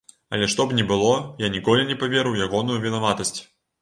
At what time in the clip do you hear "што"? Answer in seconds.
0.53-0.65